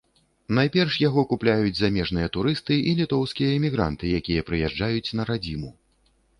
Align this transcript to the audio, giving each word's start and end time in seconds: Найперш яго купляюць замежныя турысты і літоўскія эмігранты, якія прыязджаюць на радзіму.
Найперш 0.59 0.95
яго 1.07 1.21
купляюць 1.33 1.73
замежныя 1.81 2.31
турысты 2.39 2.79
і 2.93 2.95
літоўскія 3.03 3.53
эмігранты, 3.61 4.05
якія 4.23 4.49
прыязджаюць 4.51 5.15
на 5.21 5.33
радзіму. 5.33 5.75